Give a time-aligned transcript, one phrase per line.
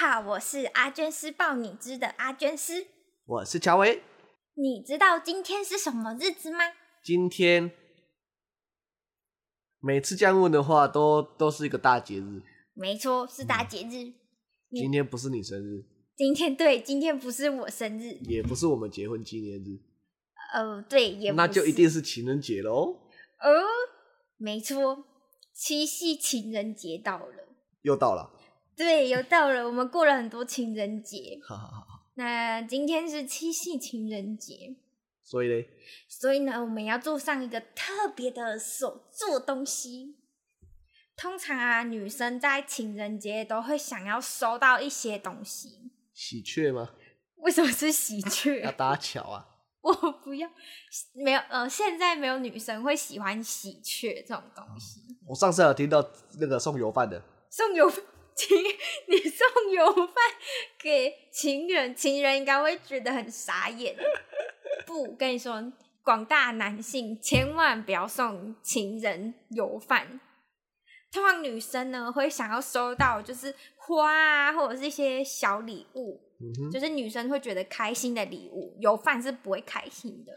[0.00, 2.86] 好，我是阿娟师报你知的阿娟师，
[3.26, 4.00] 我是乔维。
[4.54, 6.60] 你知道今天是什么日子吗？
[7.02, 7.72] 今天
[9.80, 12.42] 每次这样问的话，都都是一个大节日。
[12.74, 14.14] 没错，是大节日。
[14.70, 15.84] 今天不是你生日。
[16.16, 19.80] 今天对，今天不是我生日，也不是我们结婚纪念日。
[20.54, 21.32] 哦，对，也。
[21.32, 22.92] 那就一定是情人节喽。
[23.40, 23.50] 哦，
[24.36, 25.04] 没错，
[25.52, 27.48] 七夕情人节到了，
[27.82, 28.37] 又到了。
[28.78, 31.40] 对，又到了，我们过了很多情人节。
[31.44, 31.84] 好好好。
[32.14, 34.76] 那今天是七夕情人节，
[35.24, 35.66] 所以呢？
[36.08, 40.16] 所以呢，我们要做上一个特别的手做东西。
[41.16, 45.90] 通常啊，女生在情人节都会想要收到一些东西。
[46.14, 46.90] 喜鹊吗？
[47.38, 48.60] 为什么是喜鹊？
[48.66, 49.46] 要搭桥啊！
[49.82, 50.48] 我不要，
[51.14, 55.00] 没有，呃，现在没有女生会喜欢喜鹊这种东西。
[55.26, 58.04] 我上次有听到那个送油饭的，送油饭。
[58.38, 58.56] 情，
[59.08, 60.14] 你送油饭
[60.80, 63.96] 给情人，情人应该会觉得很傻眼。
[64.86, 65.72] 不，跟你说，
[66.04, 70.20] 广大男性千万不要送情人油饭。
[71.10, 78.76] 通常女生呢会想要收到就是花啊，或者是一些小礼物，嗯，就是女生会觉得开心的礼物。
[78.78, 80.32] 油饭是不会开心的。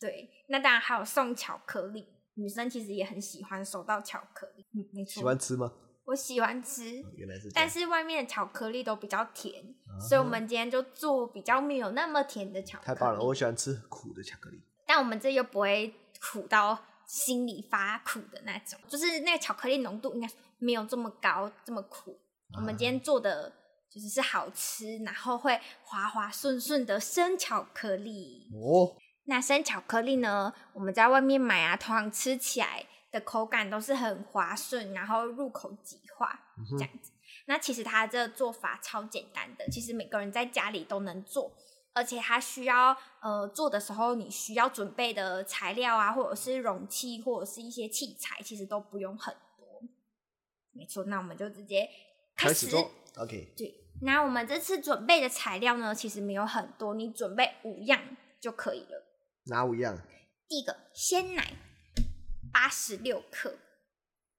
[0.00, 4.66] 对，那当然还有送巧克力，女生其实也很喜欢收到巧克力。
[4.74, 5.20] 嗯，没错。
[5.20, 5.72] 喜欢吃吗？
[6.04, 12.86] 我喜欢吃，原来是，但是外面的巧克力都比较甜，啊，所以我们今天就做比较没有那么甜的巧克力。
[12.86, 14.60] 太棒了，我喜欢吃苦的巧克力。
[14.84, 16.76] 但我们这又不会苦到
[17.06, 22.18] 心里发苦的那种，就是那个巧克力浓度应该没有这么高，这么苦。
[22.52, 23.52] 啊，我们今天做的
[23.88, 28.50] 就是是好吃，然后会滑滑顺顺的生巧克力。
[28.52, 28.96] 哦，
[29.26, 30.52] 那生巧克力呢？
[30.72, 32.86] 我们在外面买啊，通常吃起来。
[33.12, 36.40] 的口感都是很滑顺，然后入口即化
[36.70, 37.12] 这样子。
[37.46, 41.52] 那其实它这个做法超简单的，其实每个人在家里都能做，
[41.92, 49.82] 而且它需要呃做的时候，你需要准备的材料啊，或者是容器，或者是一些器材，其实都不用很多。
[50.72, 51.88] 没错，那我们就直接
[52.36, 52.90] 开始，开始做。
[53.18, 53.52] OK。
[53.56, 58.00] 对，那我们这次准备的材料呢，其实没有很多，你准备五样
[58.40, 59.04] 就可以了。
[59.46, 59.98] 哪五样？
[60.48, 61.52] 第一个鲜奶。
[62.52, 63.58] 八十六克，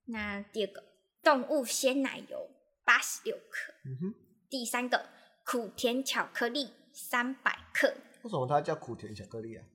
[0.06, 0.84] 那第二个
[1.24, 2.50] 动物鲜奶油
[2.86, 4.14] 八十六克，嗯哼，
[4.50, 5.10] 第三个
[5.46, 7.94] 苦甜巧克力三百克。
[8.22, 9.66] 为什么它叫苦甜巧克力啊？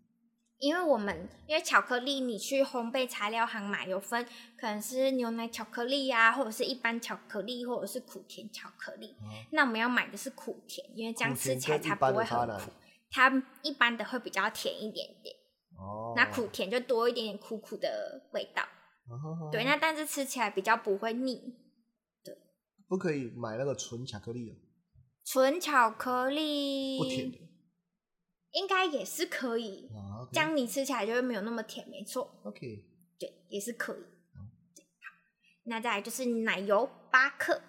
[0.58, 4.26] 因为我们因为巧克力你去烘焙材料行买有分，
[4.56, 9.14] 可能是牛奶巧克力啊，或者是一般巧克力，或者是苦甜巧克力。
[9.20, 12.72] 嗯、那我们要买的是苦甜，因为这样吃起来才不会很苦。
[13.10, 15.36] 它一般的会比较甜一点点。
[15.78, 18.62] 哦，那苦甜就多一点点苦苦的味道，
[19.08, 21.54] 哦、对，那但是吃起来比较不会腻，
[22.24, 22.36] 对。
[22.88, 24.56] 不可以买那个纯巧克力哦。
[25.24, 27.38] 纯巧克力不甜的，
[28.50, 29.88] 应该也是可以，
[30.32, 32.40] 这样你吃起来就会没有那么甜，没错。
[32.42, 32.60] OK，
[33.16, 34.02] 对，也是可以。
[34.34, 34.42] 好，
[35.66, 37.62] 那再来就是奶油八克，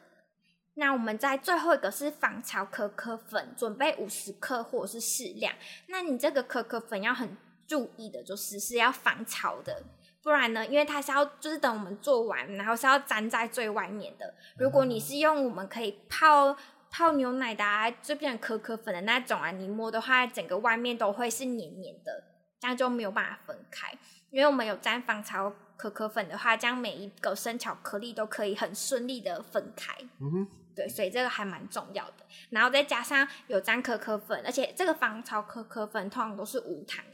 [0.74, 5.54] 那我们在最后一个是防潮可可粉，准备五十克或者是适量。
[5.90, 7.38] 那你这个可可粉要很。
[7.70, 9.84] 注意的就是是要防潮的，
[10.24, 14.34] 不然呢，因为它是要就是等我们做完，然后是要粘在最外面的。
[14.58, 16.58] 如果你是用我们可以泡
[16.90, 22.24] 泡牛奶的啊，就变成可可粉的那种啊，你摸的话，整个外面都会是黏黏的，
[22.60, 23.96] 这样就没有办法分开。
[24.32, 29.94] 因为我们有粘防潮可可粉的话，这样每一个生巧克力都可以很顺利的分开。
[30.20, 32.26] 嗯哼，对，所以这个还蛮重要的。
[32.50, 37.06] 然后再加上有粘可可粉，而且这个防潮可可粉通常都是无糖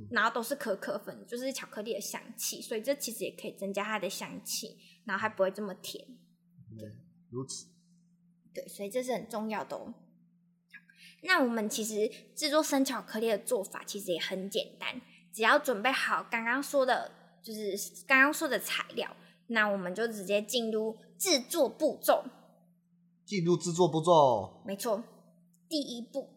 [0.00, 0.08] 的。
[0.10, 6.04] 然后都是可可粉，就是巧克力的香气，所以这其实也可以增加它的香气，然后还不会这么甜。
[6.78, 6.88] 对，
[7.30, 7.66] 如此。
[8.54, 9.94] 对，所以这是很重要的哦。
[11.22, 15.00] 那我们其实制作生巧克力的做法其实也很简单，
[15.32, 17.12] 只要准备好刚刚说的，
[17.42, 19.16] 就是刚刚说的材料，
[19.46, 22.24] 那我们就直接进入制作步骤。
[23.24, 24.62] 进入制作步骤。
[24.66, 25.02] 没错，
[25.68, 26.28] 第一步。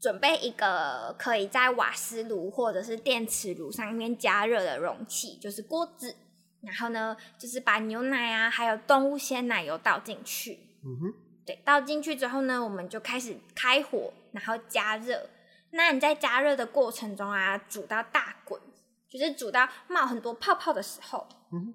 [0.00, 6.14] 准备一个可以在瓦斯炉或者是电磁炉上面加热的容器，就是锅子。
[6.62, 10.58] 然后呢，就是把牛奶啊，还有动物鲜奶油倒进去。
[10.82, 11.14] 嗯哼，
[11.44, 15.28] 对，倒进去之后呢，我们就开始开火，然后加热。
[15.70, 18.60] 那你在加热的过程中啊，煮到大滚，
[19.08, 21.74] 就是煮到冒很多泡泡的时候，嗯哼，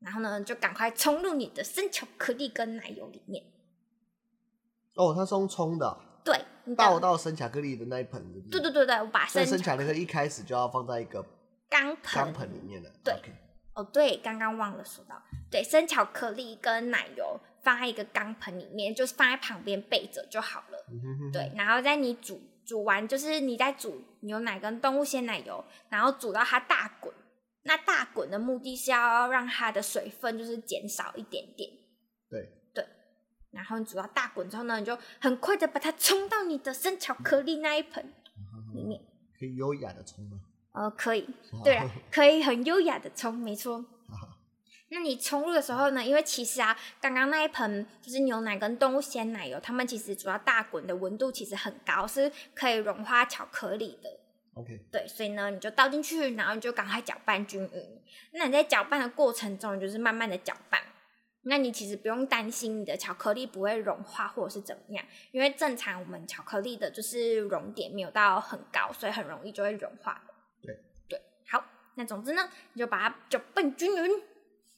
[0.00, 3.44] 然后呢，就赶快冲入你的生巧克力跟奶油里面。
[4.96, 5.96] 哦，它是用冲的。
[6.24, 6.40] 对，
[6.74, 8.20] 倒到生巧克力的那一盆。
[8.50, 11.22] 对对对对，我把生生巧克力一开始就要放在一个
[11.68, 12.90] 钢盆钢盆里面的。
[13.04, 13.14] 对。
[13.74, 20.84] 哦，对，刚刚忘了说到，对，生巧克力跟奶油放在一个钢盆里面，就是放在旁边备着就好了。
[20.88, 21.32] 嗯哼哼。
[21.32, 27.12] 对，然后在你煮煮完，就是你在煮牛奶跟动物鲜奶油，然后煮到它大滚。
[27.64, 31.68] 那大滚的目的是要让它的水分就是减少一点点。
[32.30, 32.48] 对对。
[33.54, 38.12] 然后你煮到大滚之后呢，你就很快的把它冲到你的生巧克力那一盆
[38.74, 39.00] 里面。
[39.38, 40.40] 可以优雅的冲吗？
[40.72, 41.28] 呃，可以，
[41.62, 43.84] 对啊，可以很优雅的冲，没错。
[44.90, 46.04] 那你冲入的时候呢？
[46.04, 54.08] 因为其实啊，刚刚那一盆就是牛奶跟动物鲜奶油，它们其实主要大滚的温度其实很高，是可以融化巧克力的。
[54.54, 54.84] OK。
[54.92, 58.02] 对，所以呢，你就倒进去，然后你就赶快搅拌均匀。
[58.34, 60.80] 那你在搅拌的过程中，就是慢慢的搅拌。
[61.44, 70.22] 那你其实不用担心你的巧克力不会融化或者是怎么样，因为正常我们巧克力的就是熔点没有到很高，所以很容易就会融化。
[70.62, 70.74] 对
[71.08, 71.64] 对好，
[71.96, 74.22] 那总之呢，你就把它搅拌均匀。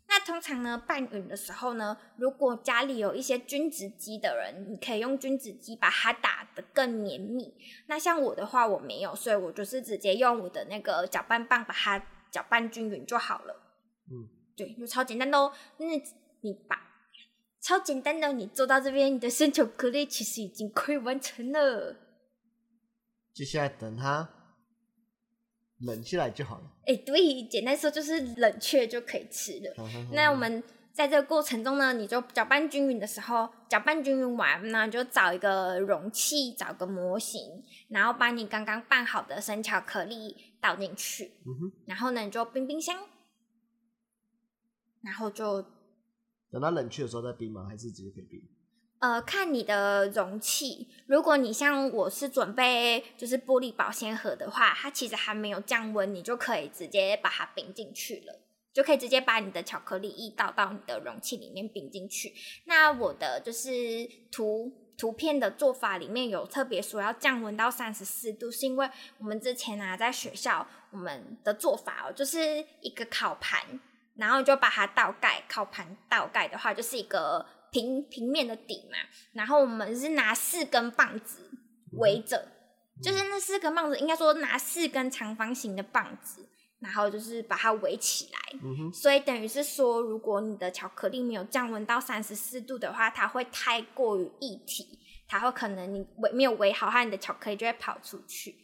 [0.08, 7.52] 那通常呢，拌匀的时候呢，如果家里有一些均质机的人，你可以用均质机把它打得更绵密。
[7.86, 13.54] 那像我的话，我没有，所以我就是直接用我的那个搅拌棒把它搅拌均匀就好了。
[14.08, 15.52] 嗯，对，就超简单的哦。
[15.78, 16.00] 那
[16.40, 16.76] 你把
[17.60, 21.96] 超简单的，你做到这边，你的生巧克力其实已经可以完成了。
[23.32, 24.30] 接下来等它。
[25.80, 26.64] 冷起来就好了。
[26.86, 29.74] 哎、欸，对，简单说就是冷却就可以吃了。
[30.10, 41.32] 那我们在这个过程中呢，你就搅拌均匀的时候，搅拌均匀完，那就找一个容器，找个模型，然后把你刚刚拌好的生巧克力倒进去。
[41.84, 42.96] 然后呢，你就冰冰箱，
[45.02, 45.62] 然后就
[46.56, 47.66] 等它冷却的时候再冰吗？
[47.68, 48.42] 还是直接可以冰？
[49.00, 58.40] 呃，看你的容器，如果你像我是准备就是玻璃保鲜盒的话，它其实还没有降温，你就可以直接把它冰进去了，
[58.72, 62.32] 就可以直接把你的巧克力液倒到你的容器里面冰进去。
[62.64, 63.68] 那我的就是
[64.32, 68.88] 图图片的做法里面有特别说要降温到三十四度，是因为
[69.18, 73.78] 我们之前啊在学校我们的做法哦，就是一个烤盘，
[74.16, 77.46] 然后就把它倒盖，烤盘倒盖的话就是一个。
[77.72, 78.96] 平平面的底嘛，
[79.32, 81.50] 然后我们是拿四根棒子
[81.98, 86.48] 围着，嗯，就是那四根棒子，应该说拿四根长方形的棒子，
[86.78, 88.58] 然后就是把它围起来。
[88.62, 94.98] 嗯，所以等于是说，如果你的巧克力没有降温到三十四度的话，它会太过于一体，
[95.28, 98.54] 它会可能你围没有围好，它你的巧克力就会跑出去。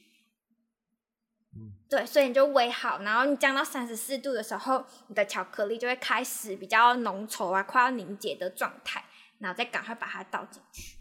[1.88, 9.04] 对，所以你就煨好，然后你降到三十四度的时候，你的巧克力就会开始比较浓稠啊，快要凝结的状态，
[9.38, 10.96] 然后再赶快把它倒进去。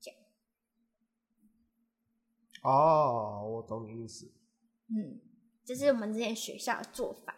[0.00, 0.20] 这样。
[2.62, 4.30] 哦，我懂你意思。
[4.86, 5.20] 嗯，
[5.64, 7.34] 这是我们之前学校的做法。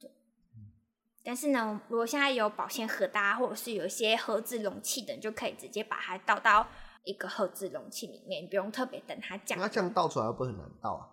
[0.00, 0.10] 对。
[1.22, 6.66] 但是呢，如果现在有保鲜盒的啊，或者是有一些盒子容器的，你就可以直接把它倒到。
[7.04, 9.58] 一个盒子容器里面，你不用特别等它降。
[9.58, 11.08] 那这样倒出来会不会很难倒啊？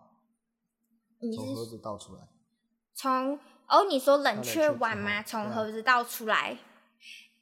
[1.19, 2.27] 你从盒子倒出来？
[2.93, 5.21] 从哦，你说冷却完吗？
[5.23, 6.57] 从盒子倒出来？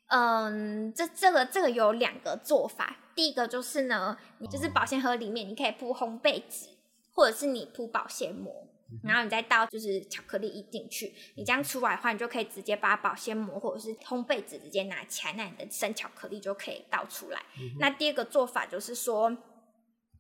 [0.07, 2.97] 嗯，这这个这个有两个做法。
[3.15, 6.67] 第一个就是呢，你就是保鲜盒里面，你可以铺烘焙纸，
[7.13, 8.67] 或者是你铺保鲜膜。
[9.03, 17.39] 然后你再倒就是巧克力一进去，你这样出来的话，你就可以直接把保鲜膜或者是烘焙纸直接拿起来，那你的生巧克力就可以倒出来。
[17.59, 19.35] 嗯、那第二个做法就是说，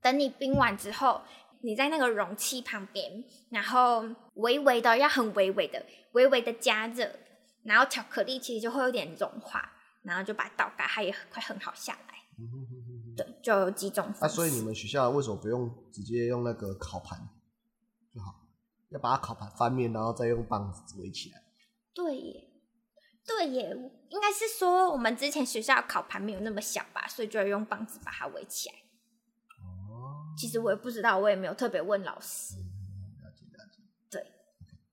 [0.01, 1.21] 等你冰完之后，
[1.61, 4.03] 你在那个容器旁边，然后
[4.35, 7.09] 微微的要很微微的、微微的加热，
[7.63, 9.71] 然后巧克力其实就会有点融化，
[10.03, 12.15] 然后就把它倒盖，它也很快很好下来。
[12.37, 14.19] 嗯、对，就有几种方式。
[14.21, 17.19] 那、啊、所以你们学校为什么不用直接用那个烤盘？
[18.89, 21.41] 要把它烤盘翻面，然后再用棒子围起来。
[21.93, 22.49] 对耶，
[23.25, 23.69] 对耶，
[24.09, 28.75] 应该是说我们之前学校烤盘没有那么小吧，所以就要用棒子把它围起来。
[28.75, 32.55] 哦，其实我也不知道，我也没有特别问老师。
[32.55, 32.63] 嗯，
[33.23, 33.83] 了解了解。
[34.09, 34.25] 对，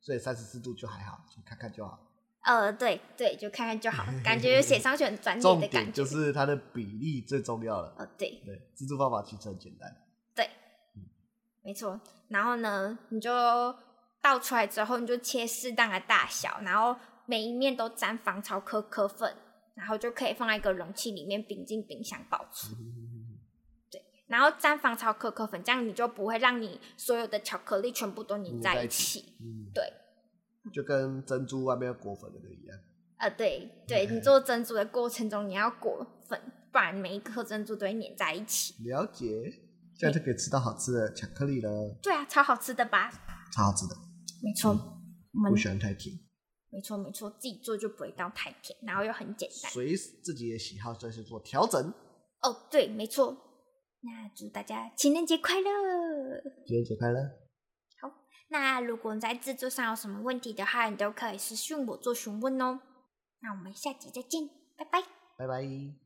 [0.00, 2.00] 所以三十四度就还好，就看看就好。
[2.42, 5.92] 呃，对对，就看看就好，感觉写上去很专业的感觉。
[5.92, 7.94] 就是它的比例最重要了。
[7.98, 9.92] 呃，对对，制作方法其实很简单。
[10.34, 10.44] 对，
[10.94, 11.02] 嗯，
[11.62, 12.00] 没错。
[12.28, 13.32] 然后呢，你就
[14.26, 19.33] 倒出来之后，你就切适当的大小，然后每一面都沾防潮可可粉，
[19.76, 22.75] 然后就可以放在一个容器里面，冰进冰箱保存。
[22.75, 23.38] 嗯、
[23.88, 29.37] 对，然后沾防潮可可粉，这样你就不会让你所有的巧克力全部都粘在一起。
[29.38, 29.92] 嗯、对，
[30.73, 32.76] 就跟珍珠外面要裹粉的一样。
[33.18, 36.40] 呃，对对， 你做珍珠的过程中，你要裹粉，
[36.73, 38.75] 不然每一颗珍珠都会粘在一起。
[38.83, 39.62] 了解。
[39.99, 41.97] 这样就可以吃到好吃的巧克力了。
[42.02, 43.11] 对啊，超好吃的吧？
[43.50, 43.97] 超好吃的，
[44.42, 44.70] 没错。
[45.32, 46.18] 我们不喜欢太甜。
[46.70, 49.72] 没错没错，自己做就不会到太甜，然后又很简单。
[49.72, 51.80] 随自己的喜好再去做调整。
[52.42, 53.36] 哦，对，没错。
[54.02, 55.70] 那祝大家情人节快乐！
[56.66, 57.20] 情人节快乐。
[58.00, 58.12] 好，
[58.48, 62.80] 那如果你在制作上有什么问题的话，你都可以私讯我做询问哦。
[63.40, 65.02] 那我们下集再见，拜拜。
[65.38, 66.05] 拜拜。